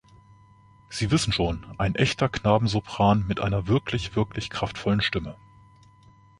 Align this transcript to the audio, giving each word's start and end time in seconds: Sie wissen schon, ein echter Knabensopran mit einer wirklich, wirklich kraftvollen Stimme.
Sie 0.89 1.11
wissen 1.11 1.31
schon, 1.31 1.63
ein 1.77 1.93
echter 1.93 2.27
Knabensopran 2.27 3.23
mit 3.27 3.39
einer 3.39 3.67
wirklich, 3.67 4.15
wirklich 4.15 4.49
kraftvollen 4.49 5.01
Stimme. 5.01 5.37